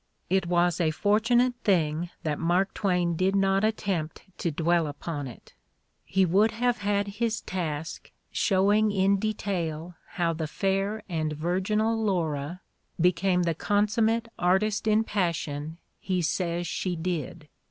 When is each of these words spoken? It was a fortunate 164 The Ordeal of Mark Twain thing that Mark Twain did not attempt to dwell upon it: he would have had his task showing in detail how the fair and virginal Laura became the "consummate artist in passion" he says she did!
It 0.31 0.47
was 0.47 0.81
a 0.81 0.89
fortunate 0.89 1.53
164 1.63 2.13
The 2.23 2.29
Ordeal 2.31 2.33
of 2.33 2.47
Mark 2.47 2.73
Twain 2.73 3.09
thing 3.13 3.13
that 3.13 3.13
Mark 3.13 3.17
Twain 3.19 3.29
did 3.29 3.35
not 3.35 3.63
attempt 3.63 4.23
to 4.39 4.49
dwell 4.49 4.87
upon 4.87 5.27
it: 5.27 5.53
he 6.03 6.25
would 6.25 6.49
have 6.53 6.79
had 6.79 7.07
his 7.07 7.41
task 7.41 8.11
showing 8.31 8.91
in 8.91 9.17
detail 9.17 9.93
how 10.13 10.33
the 10.33 10.47
fair 10.47 11.03
and 11.07 11.33
virginal 11.33 12.03
Laura 12.03 12.61
became 12.99 13.43
the 13.43 13.53
"consummate 13.53 14.27
artist 14.39 14.87
in 14.87 15.03
passion" 15.03 15.77
he 15.99 16.23
says 16.23 16.65
she 16.65 16.95
did! 16.95 17.47